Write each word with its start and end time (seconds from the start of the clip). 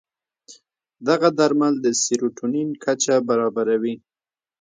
دغه 1.07 1.27
درمل 1.39 1.73
د 1.81 1.87
سیروتونین 2.03 2.69
کچه 2.83 3.15
برابروي. 3.27 3.95